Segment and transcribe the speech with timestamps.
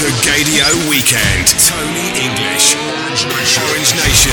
[0.00, 1.44] The Gaydio Weekend.
[1.60, 2.74] Tony English.
[3.68, 4.32] Orange Nation.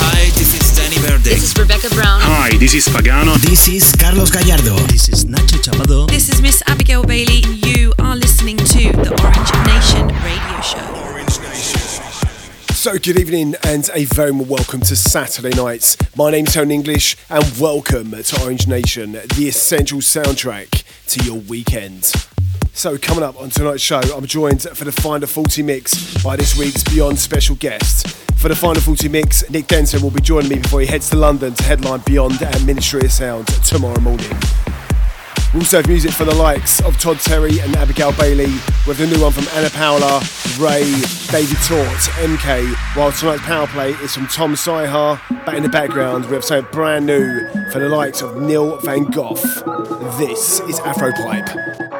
[0.00, 1.36] Hi, this is Danny Verde.
[1.36, 2.22] This is Rebecca Brown.
[2.22, 3.36] Hi, this is Pagano.
[3.42, 4.76] This is Carlos Gallardo.
[4.88, 6.08] This is Nacho Chapado.
[6.08, 10.80] This is Miss Abigail Bailey, and you are listening to the Orange Nation radio show.
[11.12, 11.80] Orange Nation.
[12.72, 15.98] So, good evening and a very welcome to Saturday nights.
[16.16, 22.10] My name's Tony English, and welcome to Orange Nation, the essential soundtrack to your weekend.
[22.72, 26.56] So, coming up on tonight's show, I'm joined for the Finder 40 mix by this
[26.56, 28.08] week's Beyond special guest.
[28.38, 31.16] For the Finder 40 mix, Nick Denton will be joining me before he heads to
[31.16, 34.30] London to headline Beyond at Ministry of Sound tomorrow morning.
[35.52, 38.52] We also have music for the likes of Todd Terry and Abigail Bailey,
[38.86, 40.22] with the new one from Anna Paula,
[40.58, 40.84] Ray,
[41.30, 45.18] David Tort, MK, while tonight's power play is from Tom Sihar.
[45.44, 49.04] Back in the background, we have something brand new for the likes of Neil Van
[49.04, 49.34] Gogh.
[50.18, 51.99] This is Afropipe.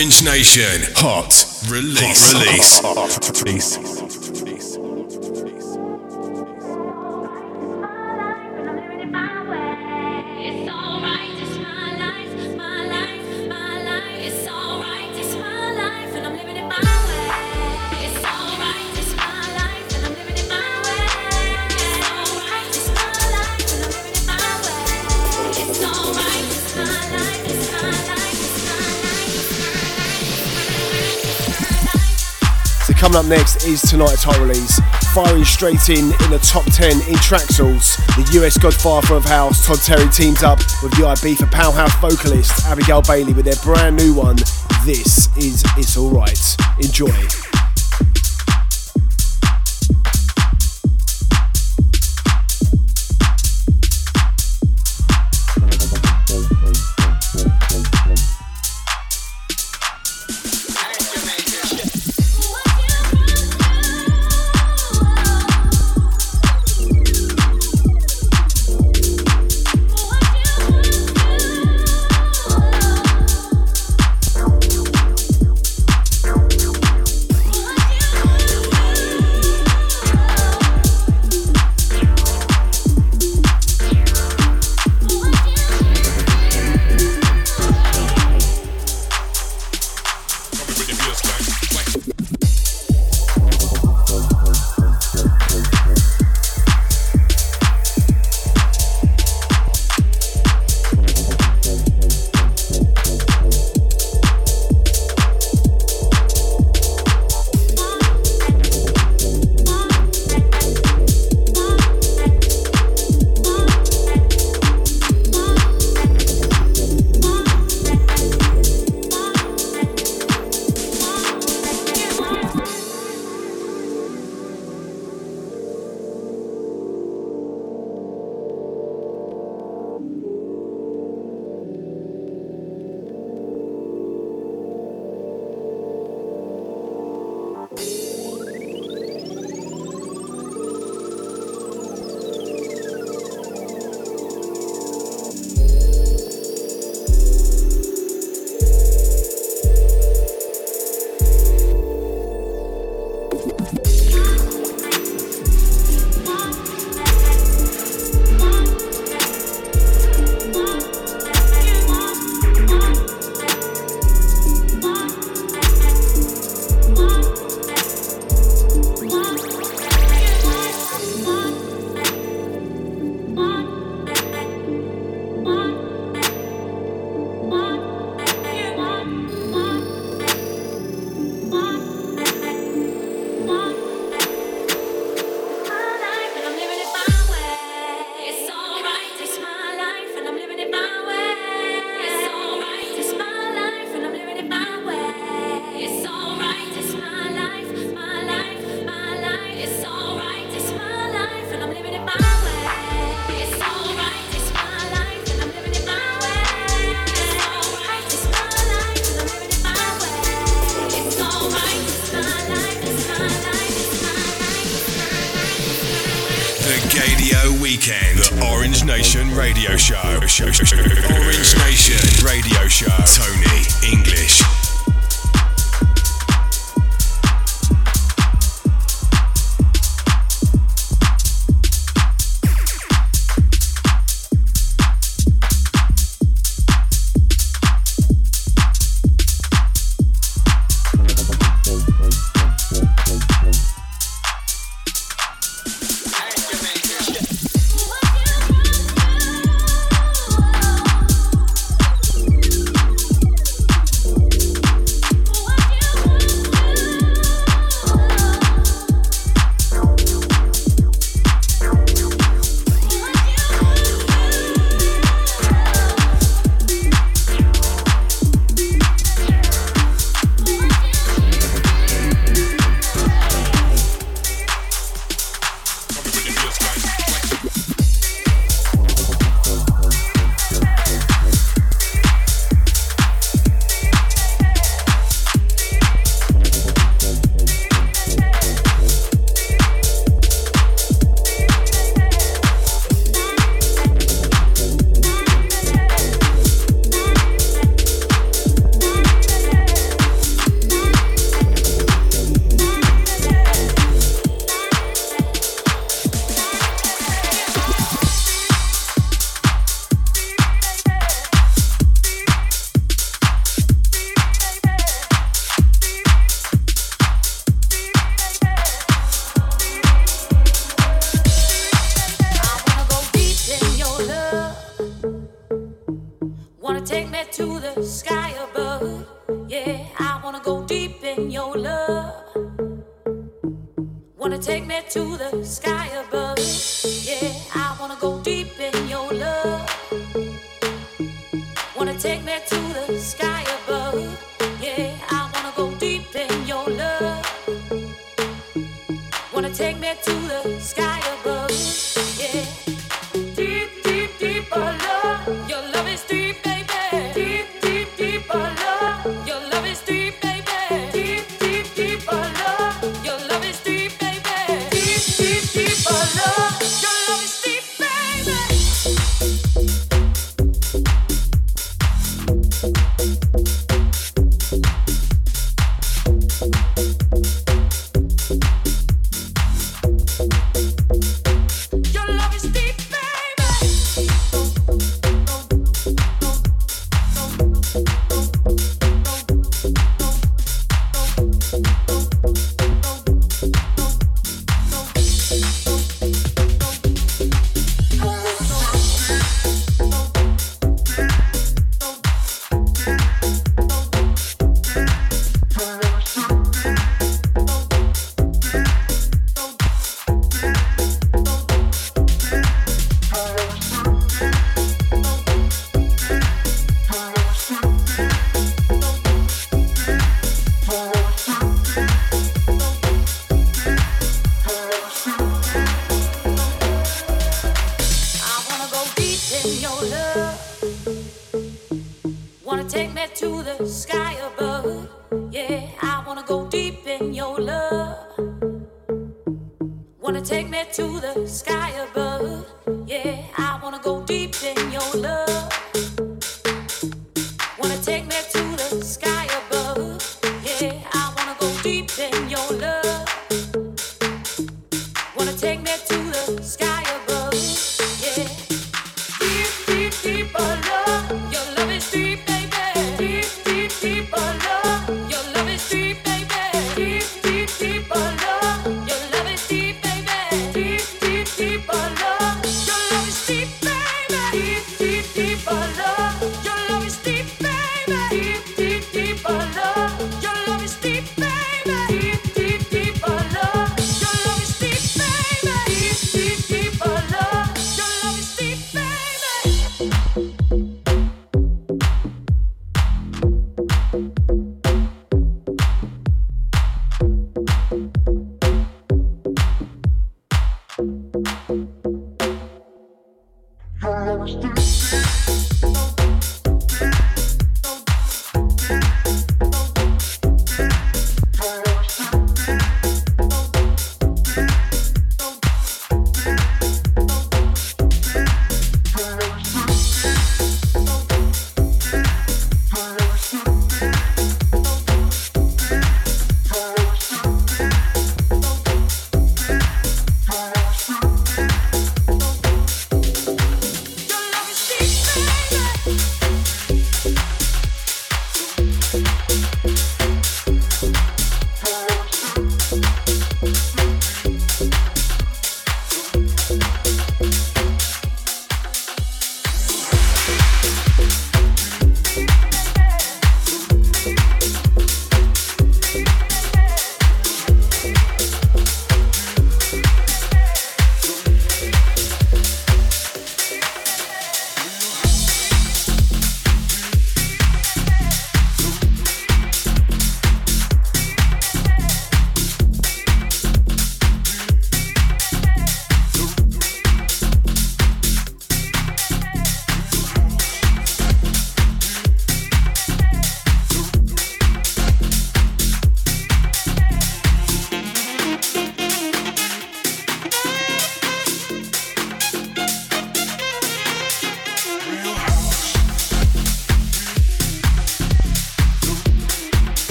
[0.00, 0.80] Orange Nation.
[0.96, 2.32] Hot release.
[2.32, 2.80] Hot release.
[2.80, 3.76] Hot release.
[3.76, 3.99] Coming up
[33.30, 34.80] next is tonight's hot release.
[35.14, 39.78] Firing straight in in the top 10 in Traxsource, the US godfather of house, Todd
[39.78, 44.14] Terry, teams up with the IB for Powerhouse vocalist Abigail Bailey with their brand new
[44.14, 44.36] one.
[44.84, 46.56] This is It's Alright.
[46.80, 47.49] Enjoy.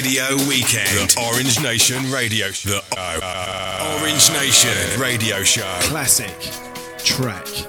[0.00, 1.10] Gadio Weekend.
[1.10, 2.80] The Orange Nation Radio Show.
[2.90, 5.76] The Orange Nation Radio Show.
[5.82, 6.34] Classic
[7.04, 7.59] track.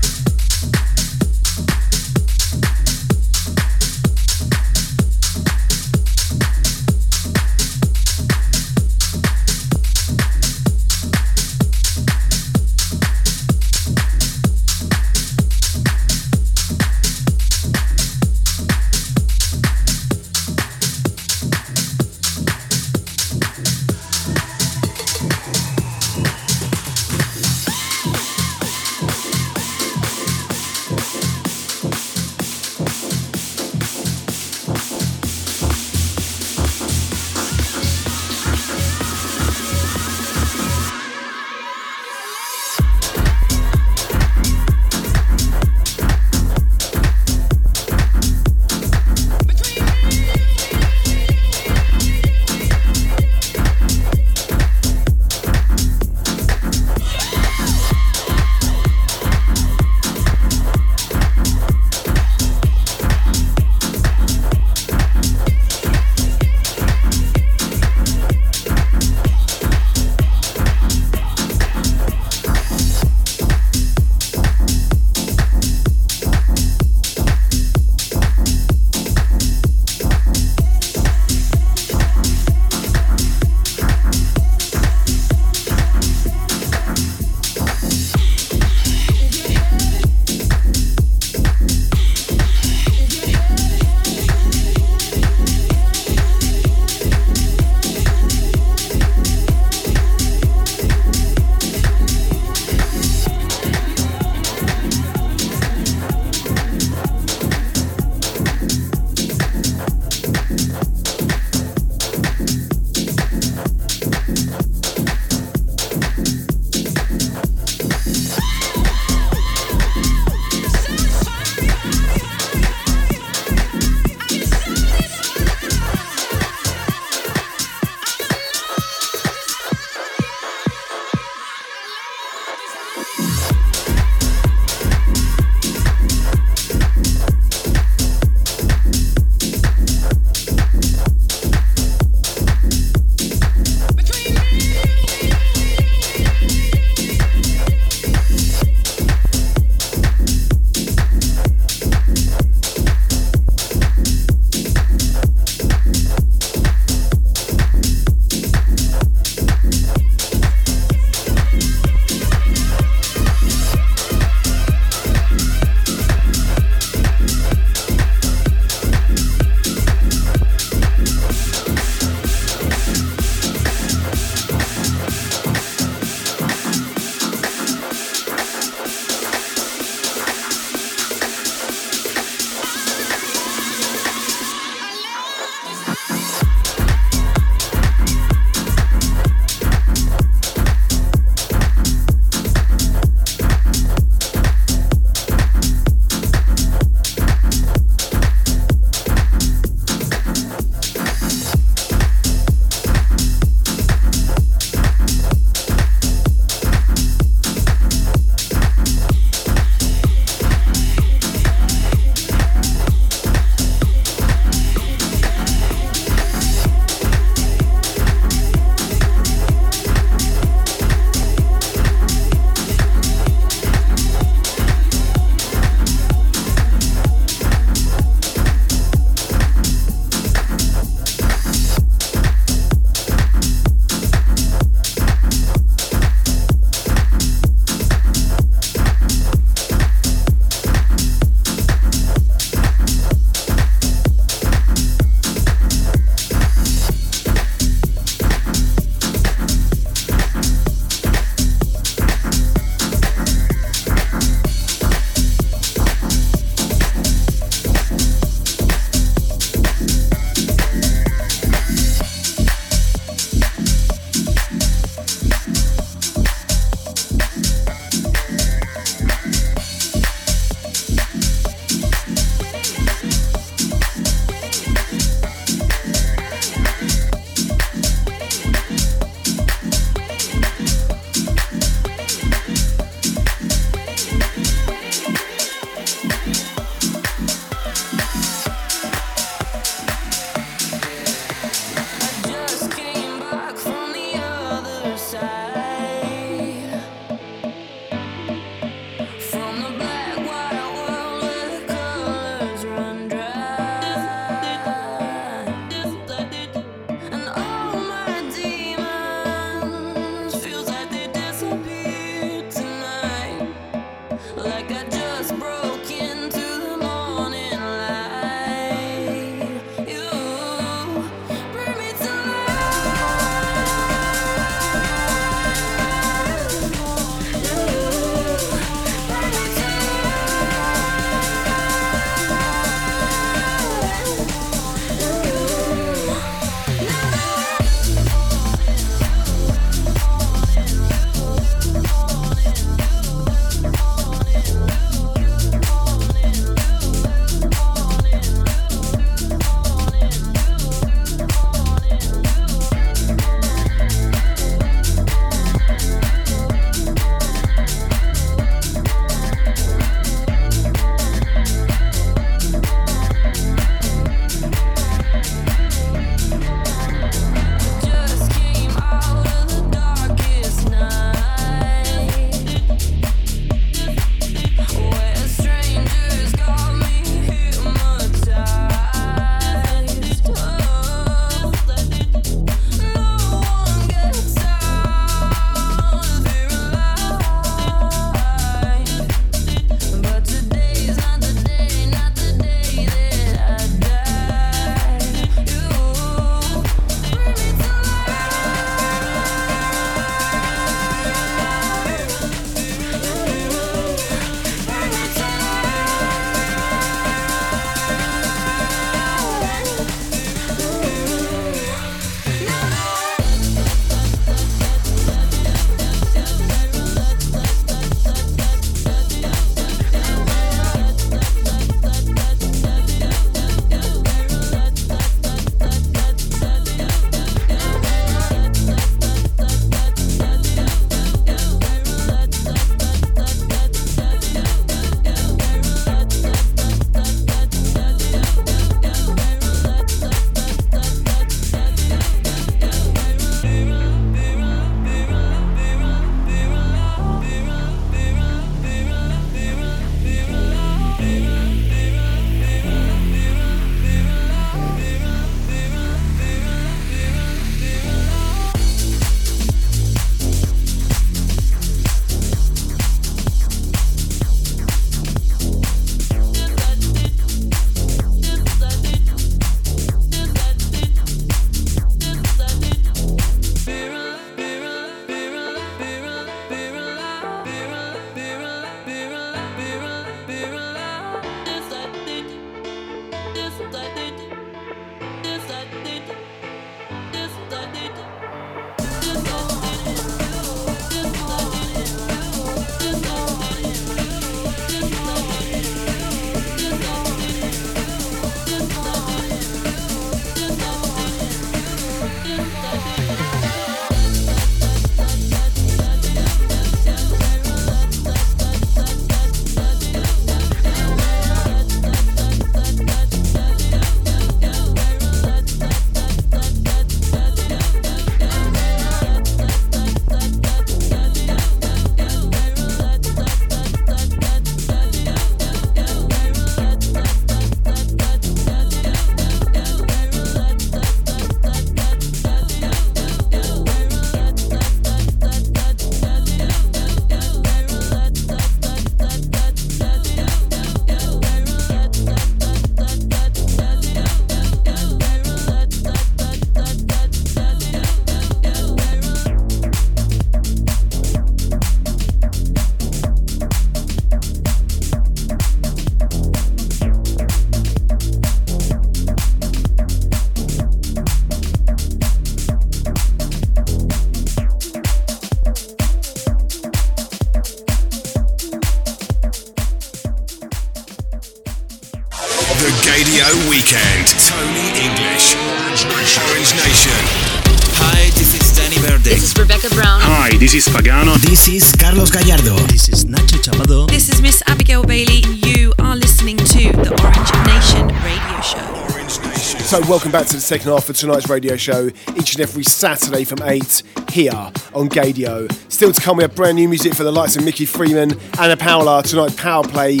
[580.60, 581.14] Is Pagano.
[581.22, 582.54] This is Carlos Gallardo.
[582.66, 583.88] This is Nacho Chapado.
[583.88, 585.22] This is Miss Abigail Bailey.
[585.26, 588.92] You are listening to the Orange Nation radio show.
[588.92, 589.60] Orange Nation.
[589.60, 593.24] So, welcome back to the second half of tonight's radio show, each and every Saturday
[593.24, 594.34] from 8 here
[594.74, 595.50] on Gaydio.
[595.72, 598.58] Still to come, we have brand new music for the likes of Mickey Freeman, Anna
[598.58, 599.02] Paula.
[599.02, 600.00] Tonight's Power Play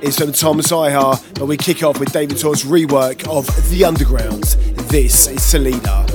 [0.00, 4.44] is from Thomas Ihar, but we kick off with David Torr's rework of The Underground.
[4.88, 6.07] This is Salida.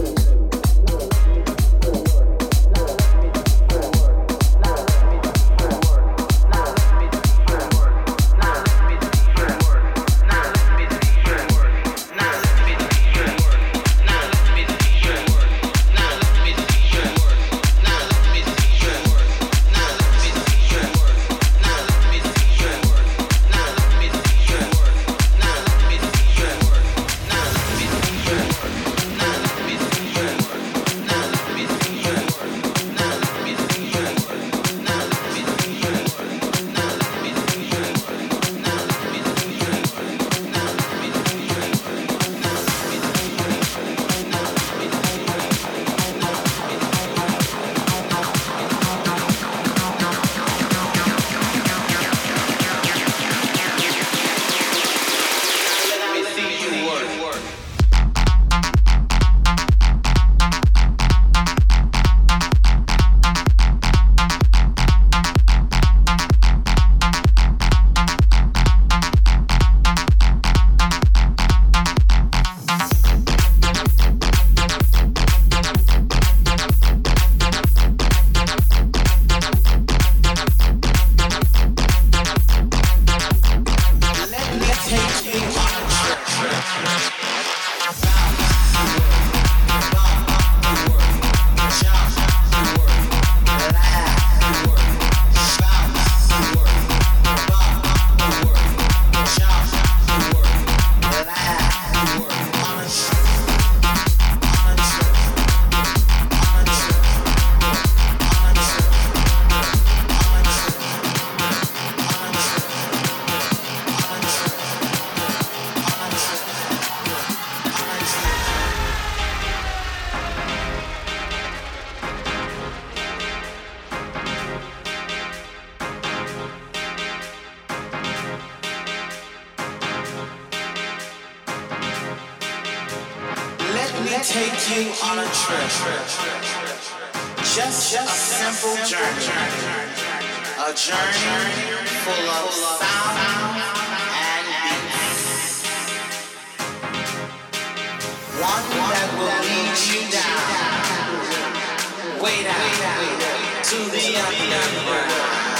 [152.23, 155.52] Way down, to the underground.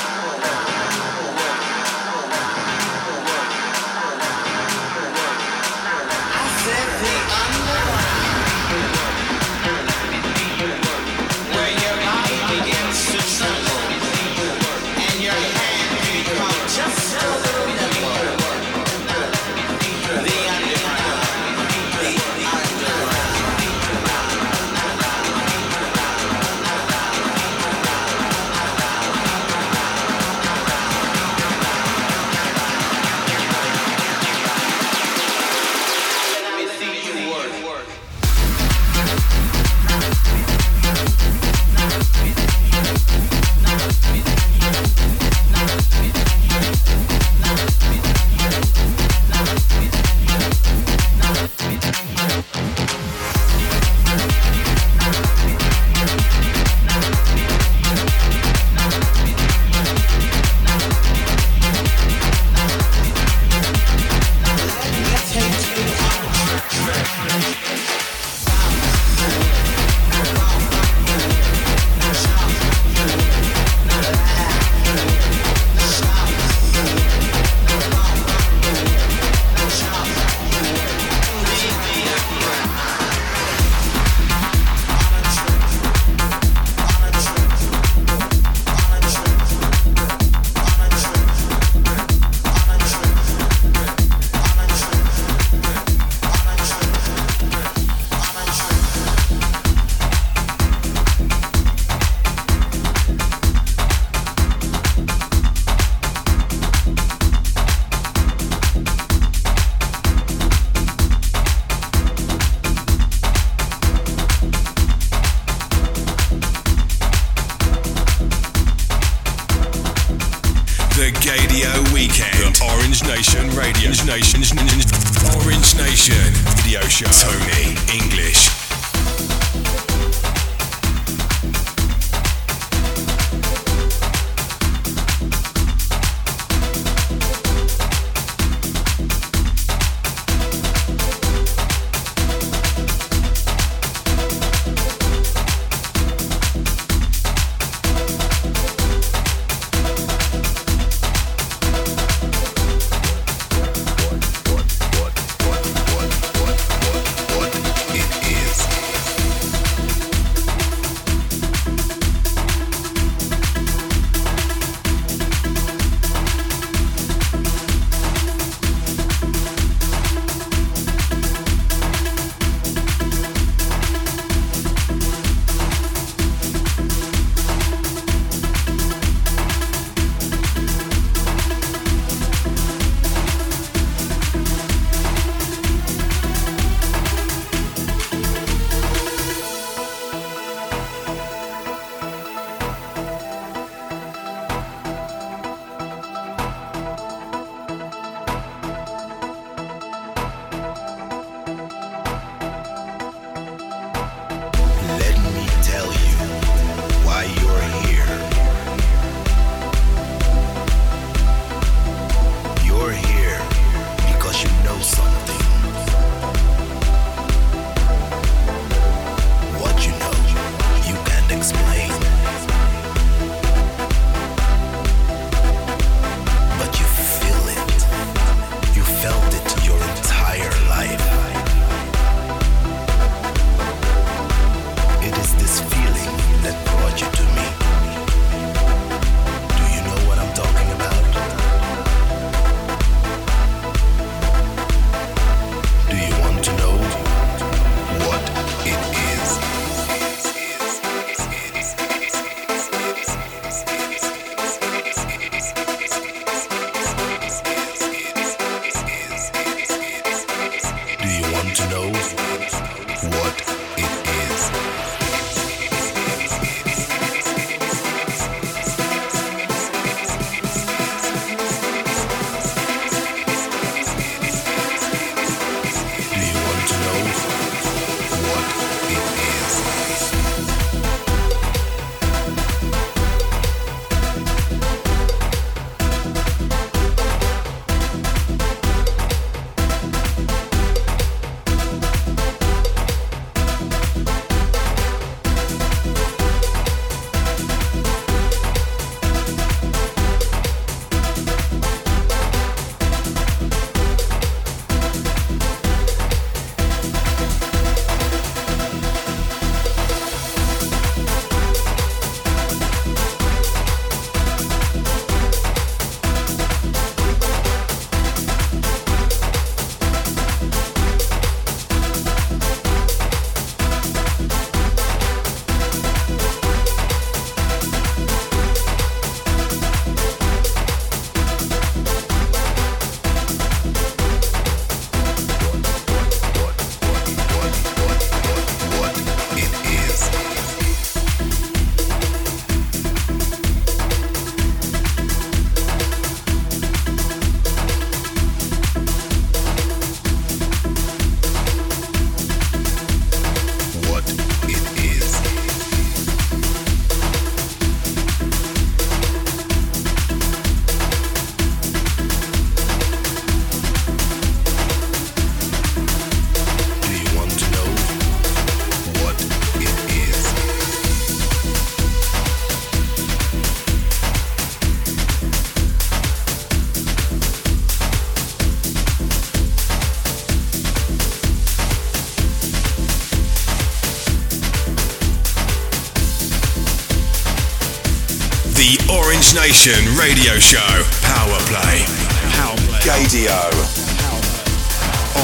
[389.34, 390.60] Nation radio show.
[391.02, 391.86] Power Play.
[392.34, 392.80] Power Play.
[392.82, 393.50] Gaydio.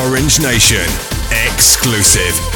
[0.04, 0.88] Orange Nation.
[1.46, 2.49] Exclusive.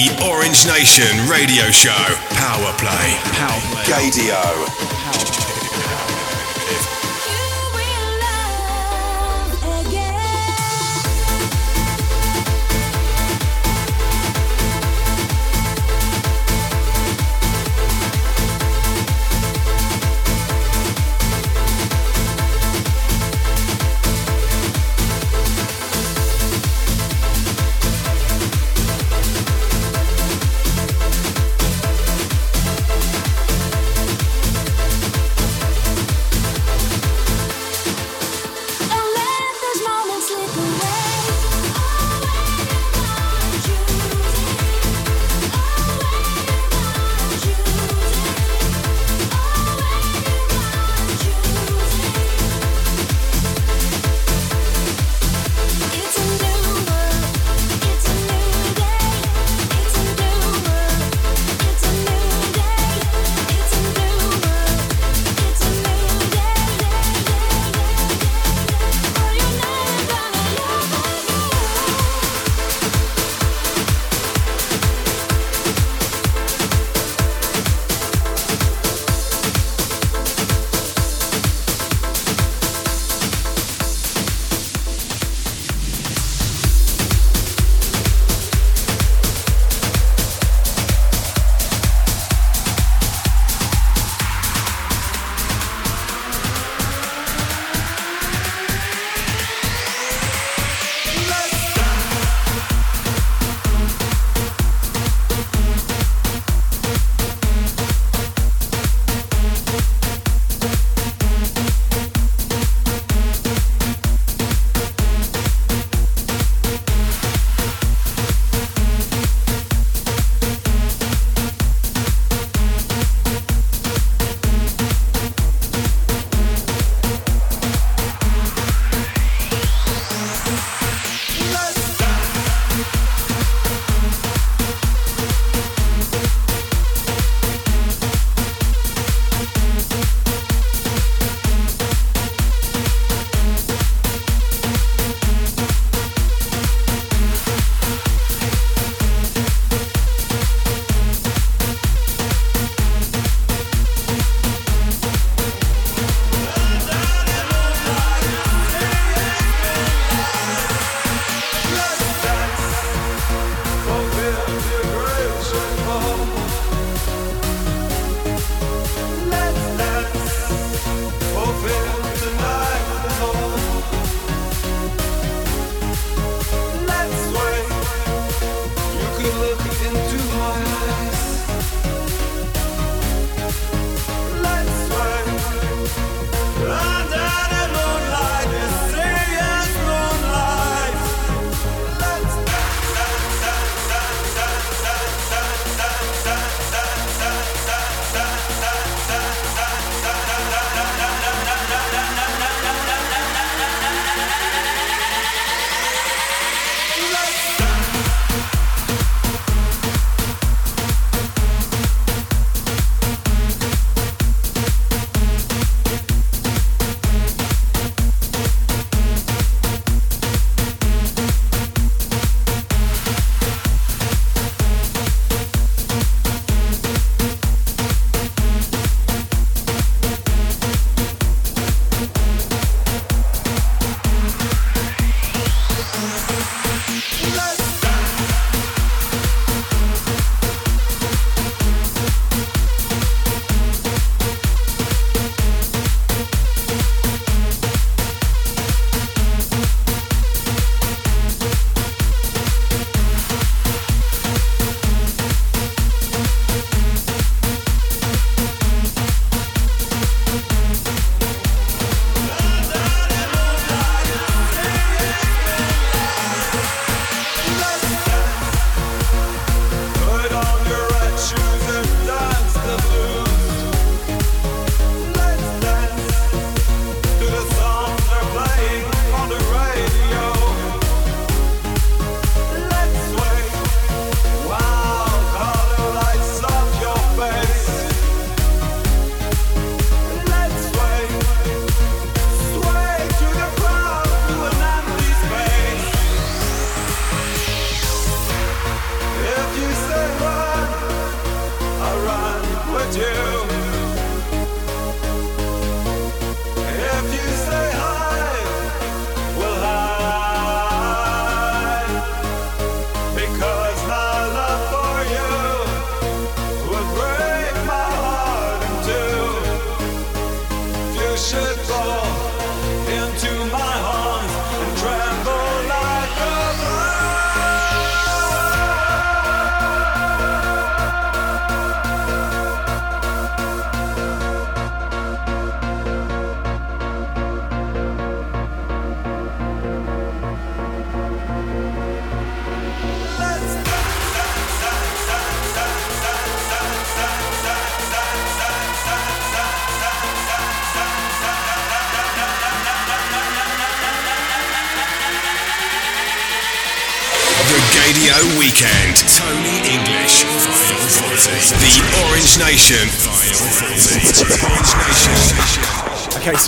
[0.00, 1.90] The Orange Nation Radio Show.
[2.30, 3.18] Power Play.
[3.36, 3.84] Power Play.
[3.84, 4.59] Gaydio.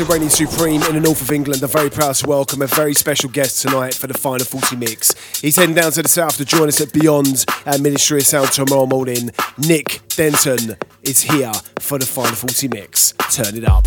[0.02, 2.92] So reigning supreme in the north of England, are very proud to welcome a very
[2.92, 5.14] special guest tonight for the final 40 mix.
[5.40, 8.50] He's heading down to the south to join us at Beyond at Ministry of Sound
[8.50, 9.30] tomorrow morning.
[9.58, 13.12] Nick Denton is here for the final 40 mix.
[13.30, 13.86] Turn it up.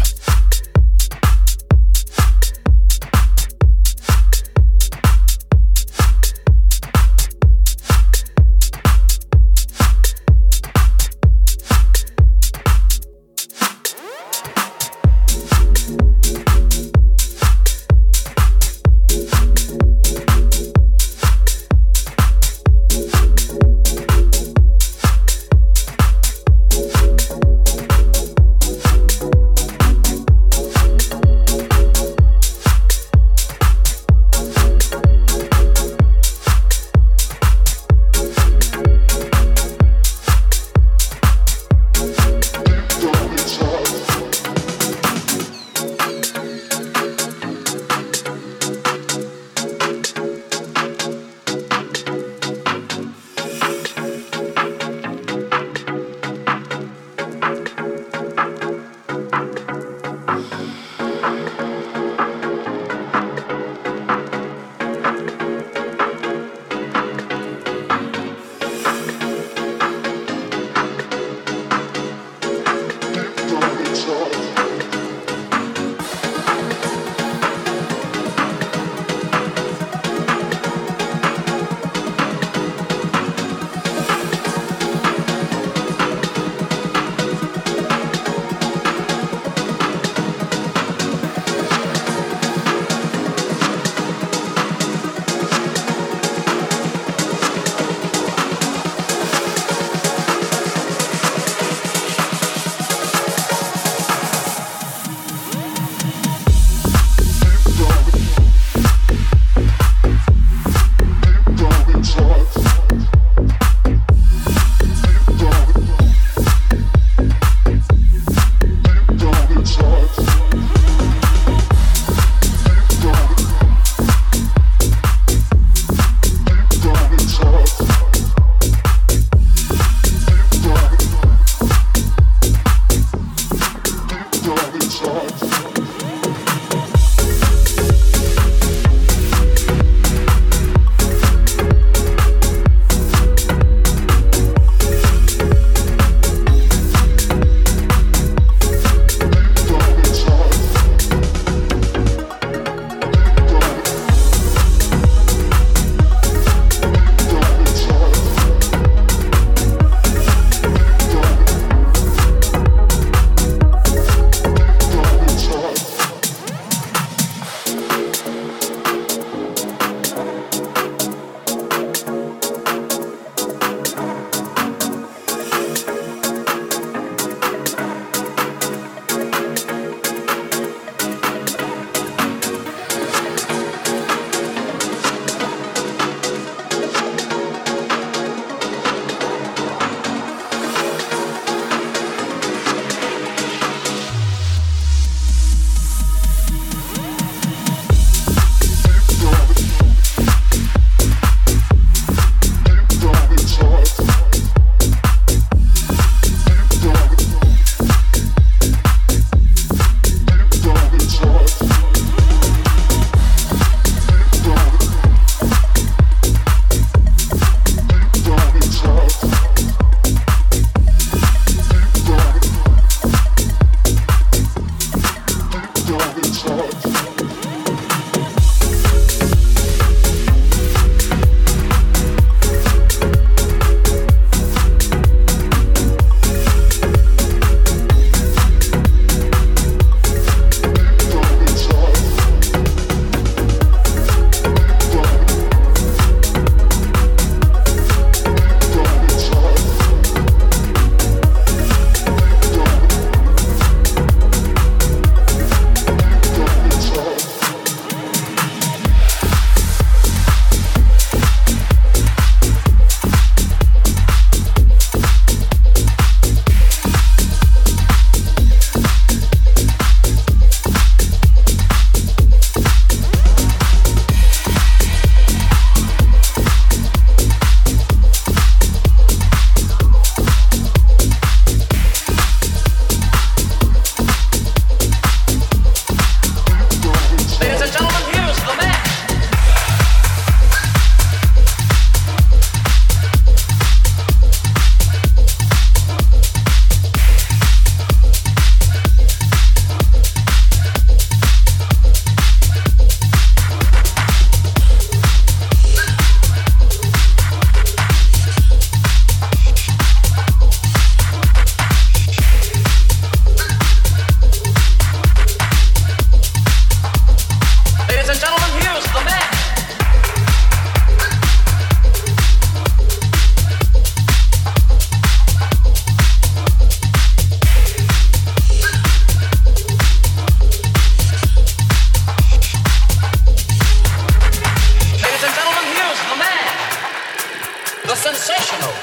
[337.95, 338.73] the sensational,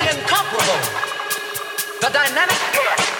[0.00, 0.80] incomparable,
[2.00, 3.15] the dynamic.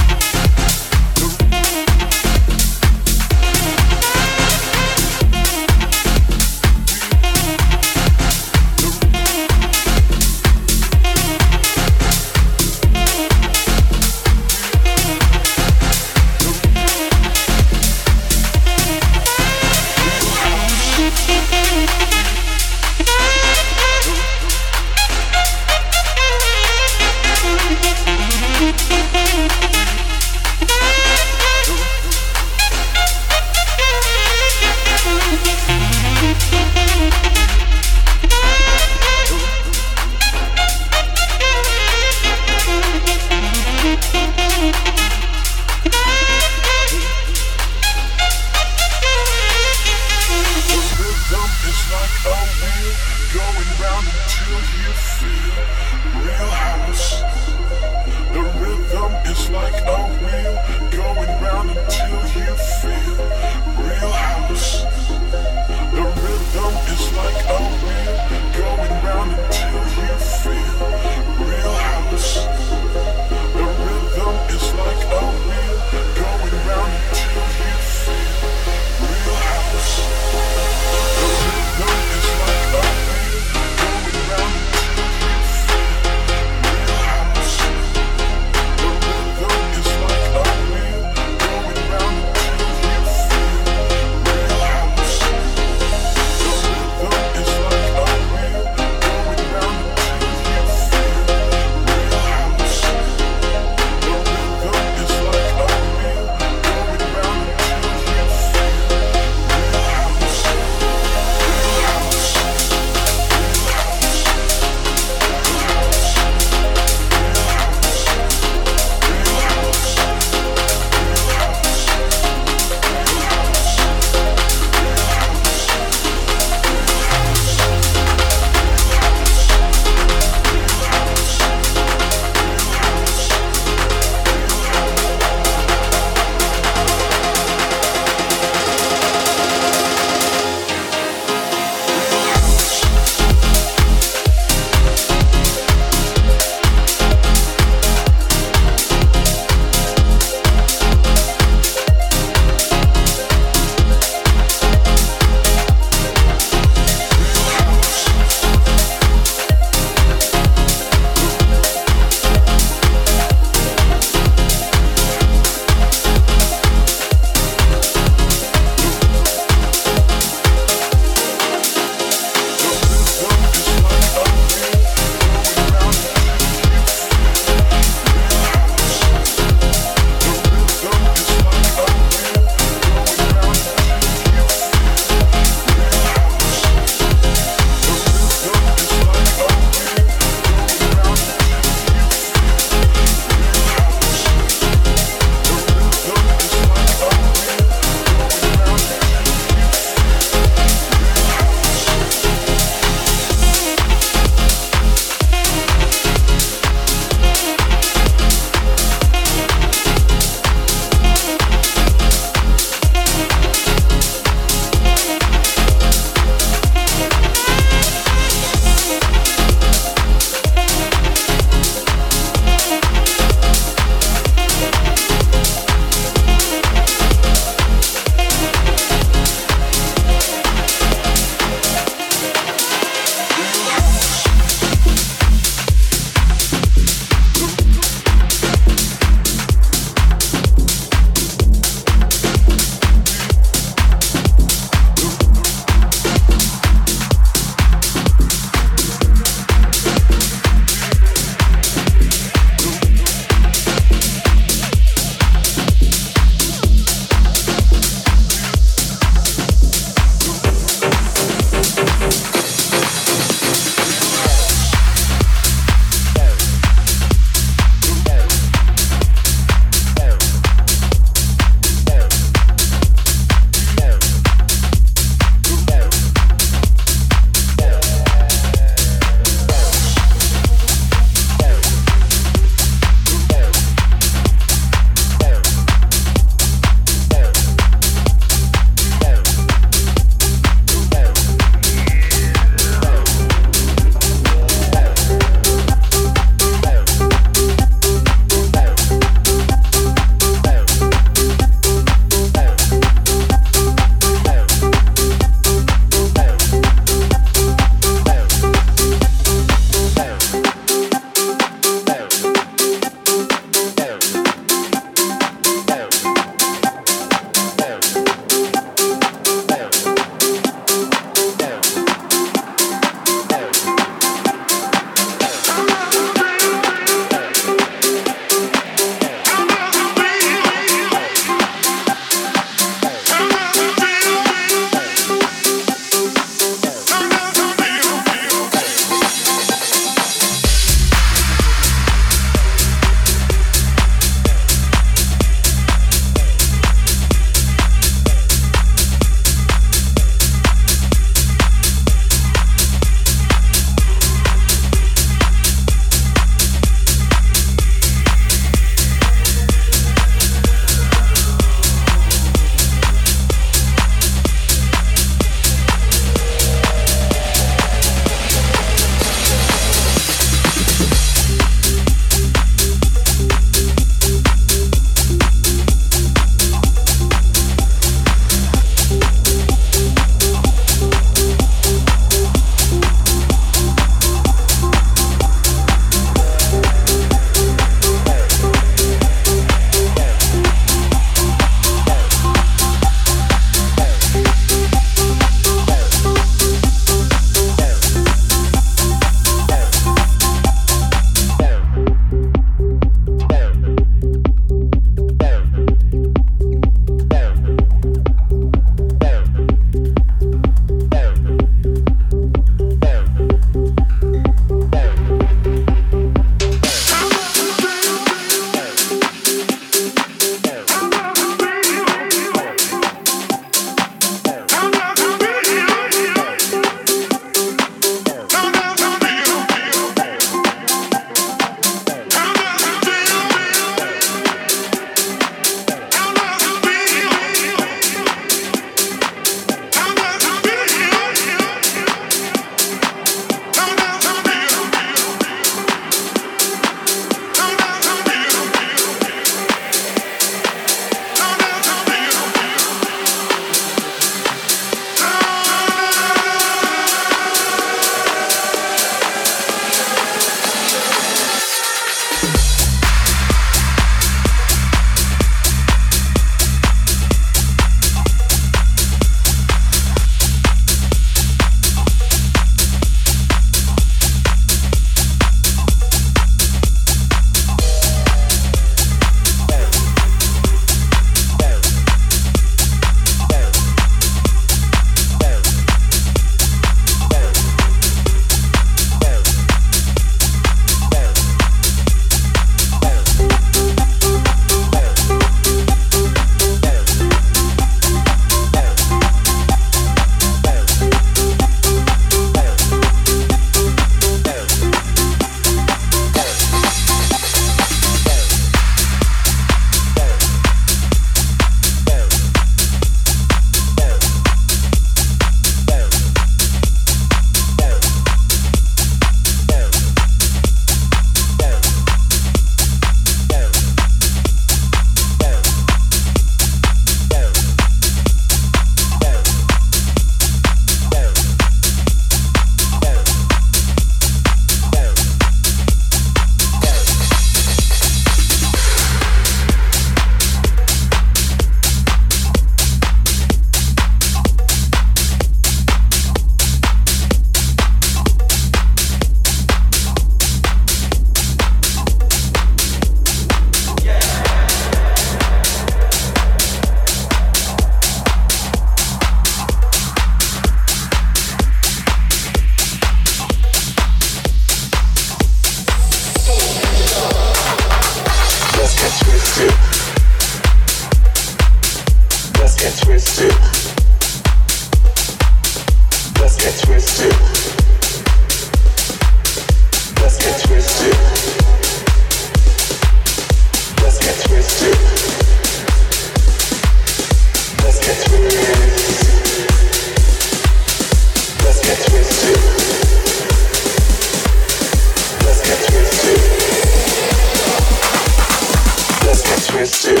[599.60, 600.00] twisted.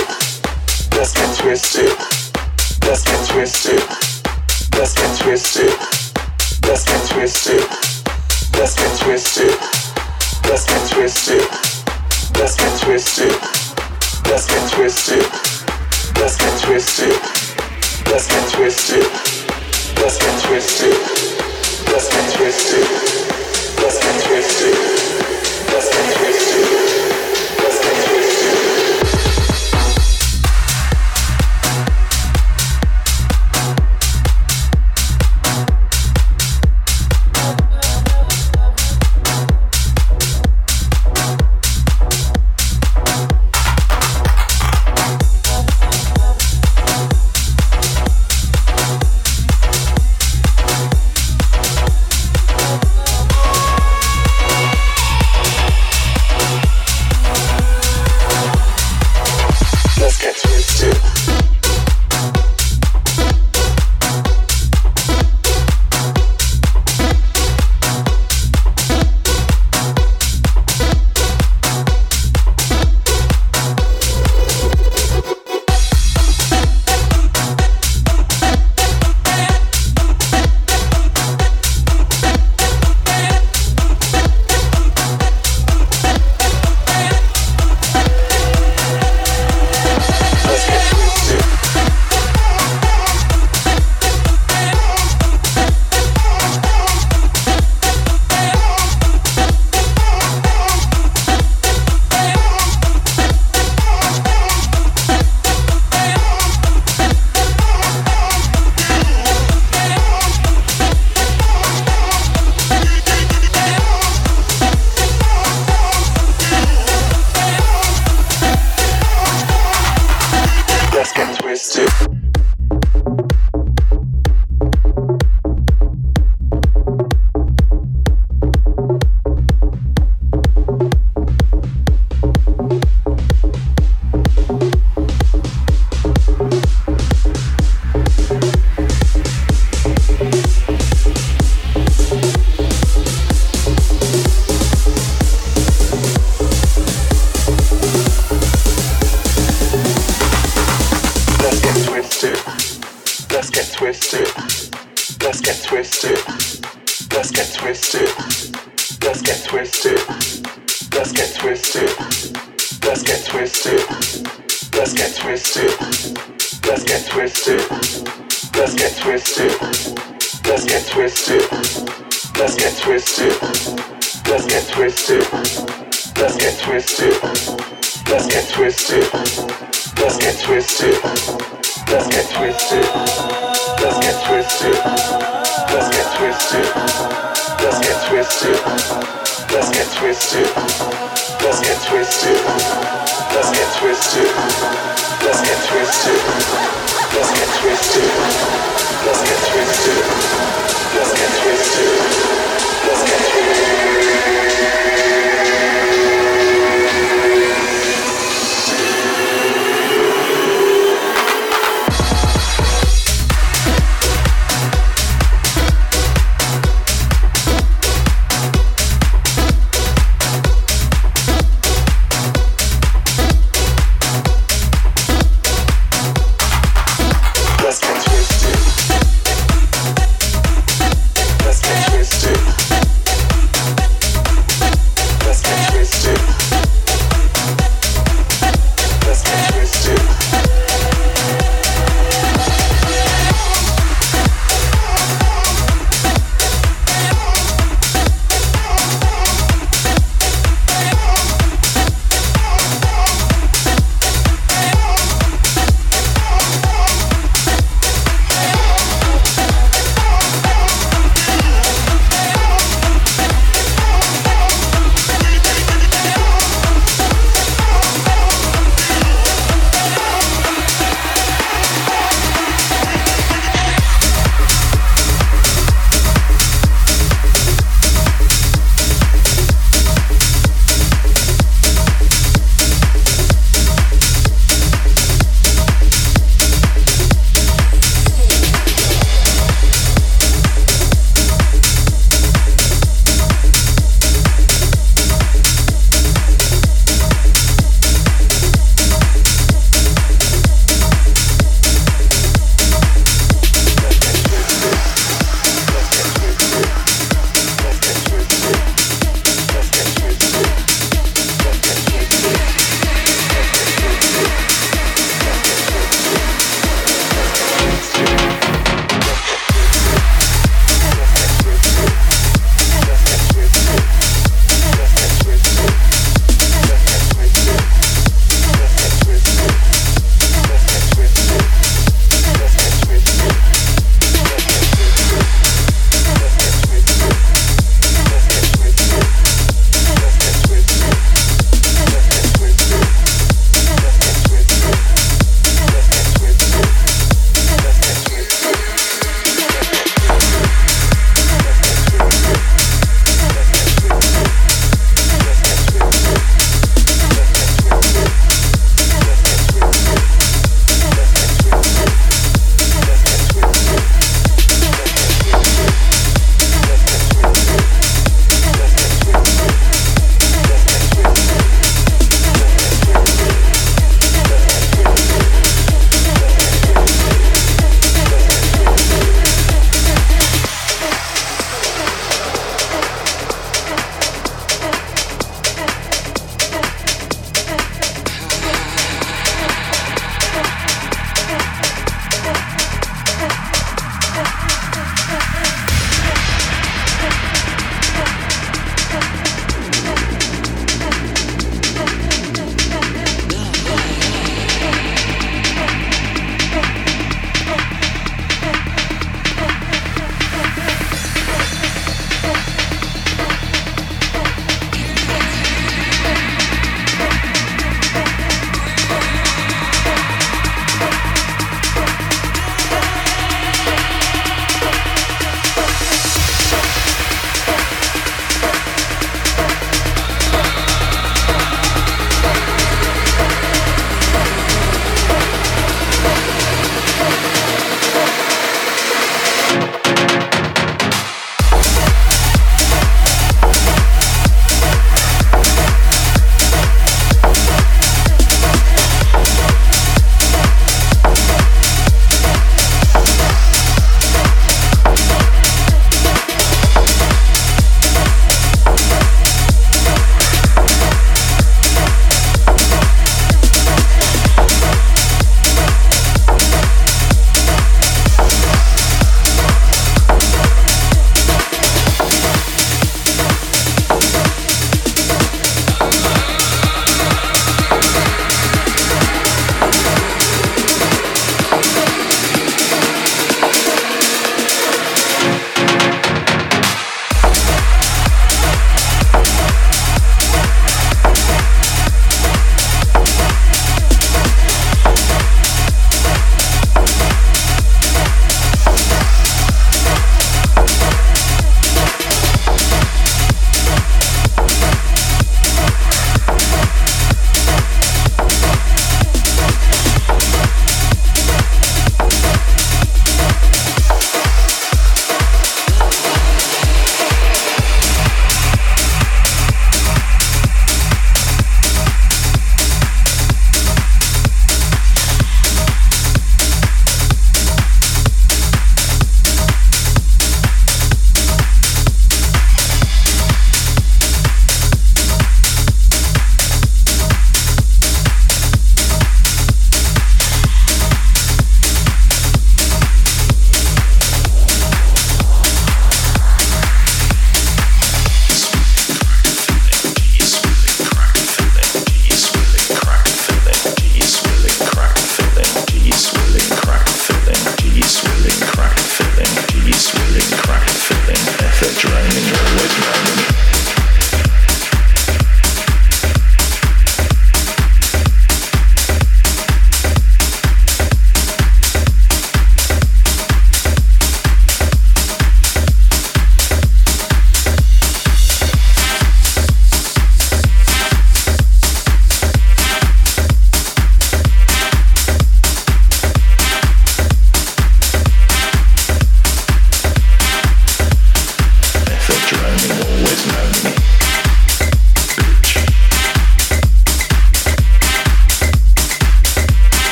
[0.96, 1.92] Let's get twisted.
[2.88, 3.82] Let's get twisted.
[4.72, 5.74] Let's get twisted.
[6.64, 7.60] Let's get twisted.
[8.56, 9.52] Let's get twisted.
[10.48, 11.44] Let's get twisted.
[12.40, 13.36] Let's get twisted.
[14.24, 15.28] Let's get twisted.
[16.16, 17.20] Let's get twisted.
[18.08, 19.06] Let's get twisted.
[20.00, 20.96] Let's get twisted.
[21.92, 22.86] Let's get twisted.
[23.76, 24.99] Let's get twisted.